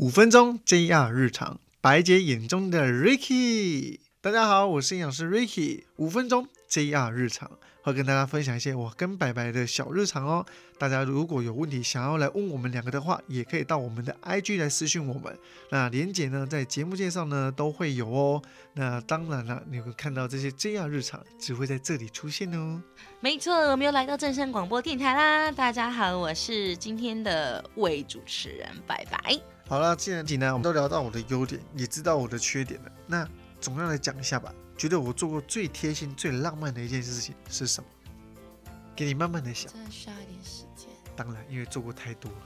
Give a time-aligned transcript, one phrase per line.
[0.00, 3.98] 五分钟 JR 日常，白姐眼中的 Ricky。
[4.22, 5.82] 大家好，我是营养师 Ricky。
[5.96, 7.50] 五分钟 JR 日常，
[7.82, 10.46] 会跟大家分享一些我跟白白的小日常哦。
[10.78, 15.38] 大家如果有问题想要来问我们两个的话，也可以到我们的 IG 来私讯我们。
[15.70, 18.42] 那连姐呢，在节目介绍呢都会有哦。
[18.72, 22.82] 那当然了，你会看到这些 JR 日常只会在这里出现哦。
[23.20, 25.52] 没错，我们又来到正声广播电台啦！
[25.52, 29.38] 大家好，我是今天的位主持人白白。
[29.70, 33.28] 好了，既然呢，我们都聊到我的优点，也知道我的缺点了，那
[33.60, 34.52] 总要来讲一下吧。
[34.76, 37.88] 觉得我做过最贴心、最浪漫的一件事情是什么？
[38.96, 39.72] 给你慢慢的想。
[39.72, 40.88] 真的需要一点时间。
[41.14, 42.38] 当然，因为做过太多了，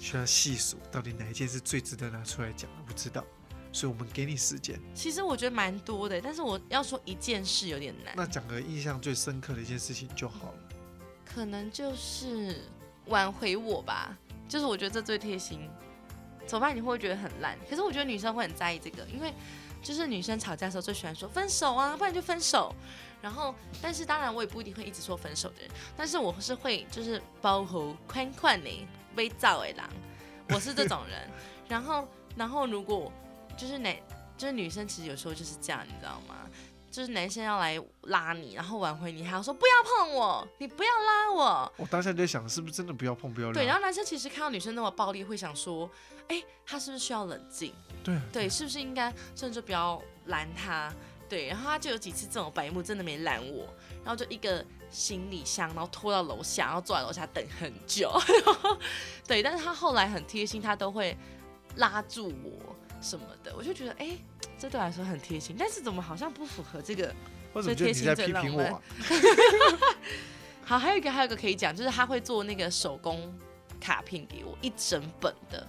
[0.00, 2.68] 需要细数到底哪一件是最值得拿出来讲。
[2.76, 3.24] 我不知道，
[3.70, 4.76] 所以我们给你时间。
[4.96, 8.12] 其实我觉得蛮多的，但是我要说一件事有点难。
[8.16, 10.58] 那讲个印象最深刻的一件事情就好了。
[11.24, 12.62] 可能就是
[13.06, 14.18] 挽回我吧，
[14.48, 15.70] 就是我觉得这最贴心。
[16.46, 16.74] 怎么办？
[16.74, 17.58] 你会觉得很烂？
[17.68, 19.32] 可是我觉得女生会很在意这个，因为
[19.82, 22.74] 就是女生吵架的时候最喜欢说分手啊，不然就分手。
[23.22, 29.88] 然后，但是当然我也不一定会一直说分手的人，但是我是会就是包括宽宽的微造的狼，
[30.50, 31.30] 我是这种人。
[31.66, 33.10] 然后，然后如果
[33.56, 33.98] 就是哪
[34.36, 36.34] 就是女生其实有时候就是这样，你知道吗？
[36.94, 41.72] 就是男生要来拉你，然后挽回你，还要说不要碰我，你不要拉我。
[41.76, 43.52] 我当下就在想，是不是真的不要碰，不要拉？
[43.52, 45.90] 对，然后男生其实看到女生那么暴力，会想说，
[46.28, 47.74] 哎，他是不是需要冷静？
[48.04, 50.94] 对对，是不是应该甚至不要拦他？
[51.28, 53.66] 对，然后他就有几次这种白目，真的没拦我，
[54.04, 58.12] 然后就一个行李箱，然后拖到楼下，然后坐在楼下等很久。
[59.26, 61.18] 对，但是他后来很贴心，他都会
[61.74, 64.16] 拉住我什么的，我就觉得，哎。
[64.56, 67.12] 这对我来说很贴心，但是怎么好像不符合这个
[67.60, 68.72] 最贴心、最浪漫？
[70.64, 73.30] 好，还有一个，还有一个可以讲，就是他会做那个手工
[73.80, 75.66] 卡片给我一整本的，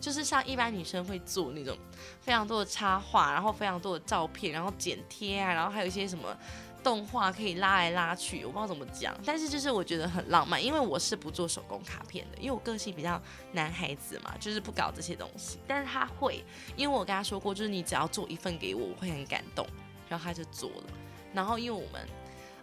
[0.00, 1.76] 就是像一般女生会做那种
[2.20, 6.36] 非常多的插画，然后非常多的照片，然后剪贴啊，然后还有一些什么。
[6.82, 13.20] 动画可以拉来拉去，我不知道怎么讲，但是就是我觉得很浪漫，因为我是不做手工卡片的，因为我个性比较
[13.52, 15.58] 男孩子嘛，就是不搞这些东西。
[15.66, 16.44] 但是他会，
[16.76, 19.66] 因为我跟他说过，就是你只要做一份给我，我会很感动，
[20.08, 20.84] 然后他就做了。
[21.32, 22.06] 然后因为我们。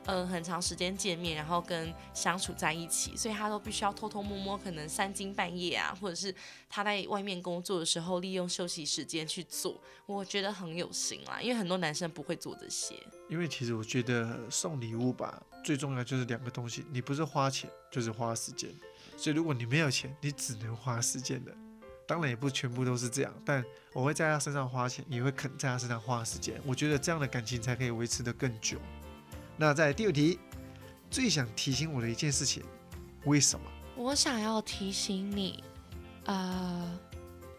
[0.09, 6.33] 呃，很长时间见面，然后跟相处在一起，所以他都必须要偷偷摸摸，可能三更半夜啊，或者是
[6.67, 11.39] 他在外面工作的时候，利用休息时间去做，我觉得很有心啦。
[11.39, 12.95] 因为很多男生不会做这些。
[13.29, 18.67] 因为其实我觉得送礼物吧，最重要就是两个东西，你不是花钱就是花时间。
[19.15, 21.55] 所以如果你没有钱，你只能花时间的。
[22.07, 26.59] 当然也不全部都是这样，但我会在他身上花钱，也会肯在他身上花时间。
[26.65, 28.79] 我觉得这样的感情才可以维持得更久。
[29.61, 30.39] 那在第五题，
[31.11, 32.63] 最想提醒我的一件事情，
[33.25, 33.65] 为什么？
[33.97, 35.61] 我想要提醒你，
[36.23, 36.97] 呃，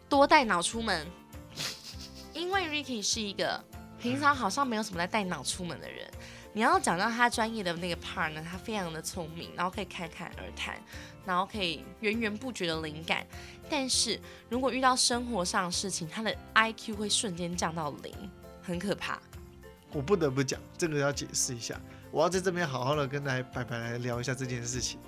[0.09, 1.06] 多带脑出门，
[2.33, 3.62] 因为 Ricky 是一个
[4.00, 6.10] 平常好像没有什么在带脑出门的人。
[6.55, 10.83] 你要讲到他专业的那个 part 呢，他非常的聪明，然后可以侃侃而谈，
[11.27, 13.27] 然后可以源源不绝的灵感。
[13.69, 14.19] 但是
[14.49, 18.15] 如果遇到生活上的事情，他的 IQ 会瞬间降到零，
[18.62, 19.21] 很可怕。
[19.93, 21.81] 我不得不讲，这个要解释一下。
[22.11, 24.99] 我要在这边好好的跟来白白来聊一下这件事情，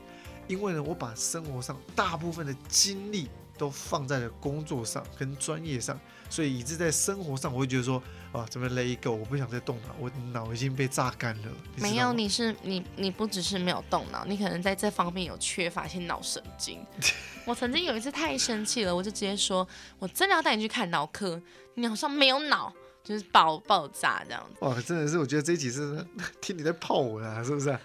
[0.46, 3.28] 因为呢，我把生活上大部分的精力
[3.58, 5.98] 都放在了工作上跟专业上，
[6.30, 11.48] 所以以致在生活上，我会觉得说，啊，这么累够，我不想再动脑，我脑已经被榨干了。
[11.76, 16.84] 没有，你是你，你不只是没有动脑，你可能在这方面有缺乏一些脑神经。
[17.44, 19.66] 我曾经有一次太生气了，我就直接说，
[19.98, 21.42] 我真的要带你去看脑科，
[21.74, 22.72] 你好像没有脑。
[23.02, 26.04] 就是爆爆炸这样子哇，真的是，我觉得这一集是
[26.40, 27.76] 听你在泡我啊，是不是？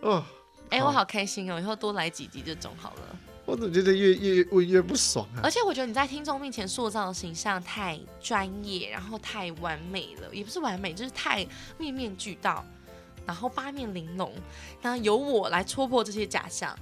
[0.00, 0.24] 哦，
[0.70, 3.16] 哎，我好开心哦，以后多来几集这种好了。
[3.46, 5.40] 我怎么觉得越越问越不爽啊？
[5.42, 12.64] 而且我觉得你在听众面前塑造的形象太专业，然后太完美了，也不是完美，就是太面面俱到，
[13.26, 14.32] 然后八面玲珑。
[14.80, 16.74] 那由我来戳破这些假象，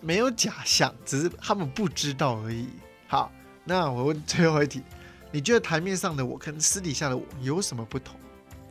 [0.00, 2.68] 没有假象，只是他们不知道而已。
[3.06, 3.30] 好，
[3.64, 4.82] 那我问最后一题。
[5.30, 8.18] 你觉得台面上的我跟私底下的我有什么不同？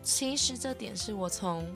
[0.01, 1.67] 其实这点是我从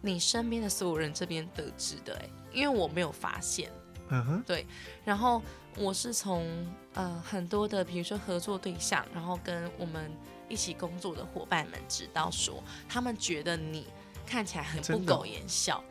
[0.00, 3.70] 你身边的所有人这边得知的，哎，因为我没有发现。
[4.08, 4.66] 嗯哼，对。
[5.04, 5.40] 然后
[5.76, 6.46] 我是从
[6.94, 10.10] 呃很多的，比如说合作对象，然后跟我们
[10.48, 13.86] 一起工作的伙伴们知道说，他们觉得你
[14.26, 15.82] 看起来很不苟言笑。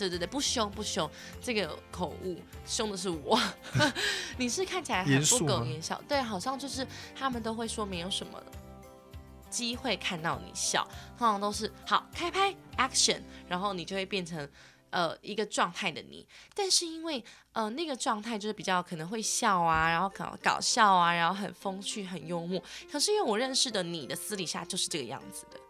[0.00, 1.08] 对对对，不凶不凶，
[1.42, 3.38] 这个口误，凶的是我。
[4.38, 8.42] 你是看起来很不苟言笑，对，好像就是他们都会说没有什么
[9.50, 10.82] 机会看到你笑，
[11.18, 14.48] 通常都是好开拍 action，然后你就会变成
[14.90, 22.62] 呃一个状态的你，但是因为呃那个状态就是比较可能会笑啊，然后搞搞笑啊，然后很风趣、很幽默。
[22.90, 25.60] 可是因为我认识的你的私底下就是这个样子的，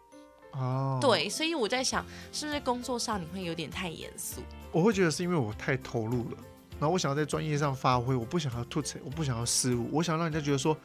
[0.51, 4.41] 哦，，对，所以我在想，是不是工作上你会有点太严肃？
[4.71, 6.37] 我会觉得是因为我太投入了，
[6.79, 10.75] 然后我想要在专业上发挥，我不想要吐槽，我不想要失误，我想让人家觉得说，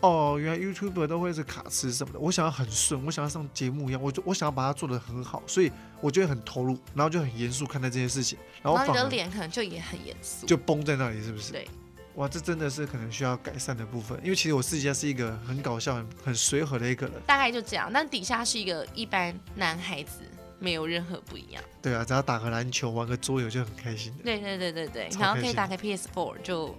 [0.00, 5.70] 哦，原来 YouTuber 都会是卡词什么的，我想要很顺，我想要像节目一样，我就我想要把它做得很好，所以
[6.00, 10.46] 我就会很投入，然后就很严肃看待这件事情，然后然后你的脸可能就也很严肃。
[10.46, 11.52] 就绷在那里，是不是？
[11.52, 11.68] 对。
[12.16, 17.14] 哇，这真的是可能需要改善的部分，因为其实我私底下是一个很搞笑、很很随和的一个人。
[17.26, 20.22] 大概就这样，但底下是一个一般男孩子，
[20.58, 21.62] 没有任何不一样。
[21.82, 26.74] 对啊，只要打个篮球、玩个桌游就很开心的，对对对对对，然后可以打开 PS4 就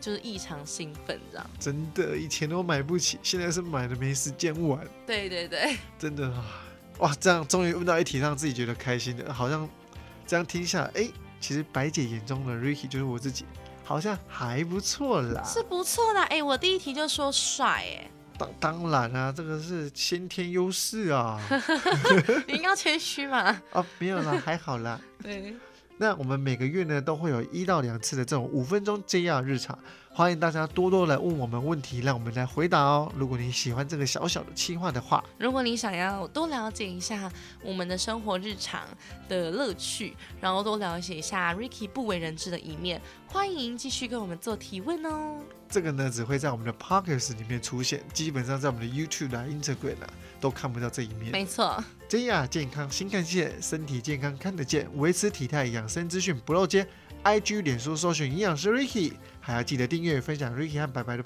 [0.00, 1.50] 就是异常兴奋这样。
[1.60, 6.44] 真的，以前都买不起，现在是买了没时间玩，对对对， 真的啊，
[7.00, 9.68] 哇，这样终于问到一题让自己觉得开心的，好像
[10.26, 13.44] 这样听下来，哎，其实白姐眼中的 Ricky 就是我自己，
[13.84, 15.42] 好像还不错啦。
[15.44, 16.22] 是不错啦。
[16.24, 21.38] 哎，我第一题就说帅，哎，当当然啊，这个是先天优势啊，
[22.48, 23.62] 你应该要谦虚嘛。
[23.72, 24.98] 哦，没有啦，还好啦。
[25.22, 25.54] 对，
[25.98, 29.78] 那我们每个月呢都会有一到两次的这种五分钟 JR 日常，
[30.16, 33.10] 欢迎大家多多来问我们问题，让我们来回答哦。
[33.16, 37.28] 如果你喜欢这个小小的企划的话，如果你想要多了解一下
[37.64, 38.82] 我们的生活日常
[39.28, 45.40] 的乐趣，然后多了解一下 Ricky 不为人知的一面，欢迎继续跟我们做提问哦。
[45.68, 50.08] 这个呢只会在我们的 Podcast 里面出现，基本上在我们的 YouTube 啊、Instagram 啊
[50.40, 51.32] 都看不到这一面。
[51.32, 56.86] 没错，JR 健康新干线，身体健康看得见，维持体态养生资讯不漏接。
[57.24, 61.22] IG、脸书搜寻营养师 Ricky，还要记得订阅、分享 Ricky 和白白的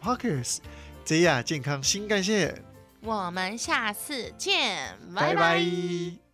[1.05, 2.63] 这样健康新干线，
[3.01, 5.35] 我们下次见，拜。
[5.35, 6.28] 拜拜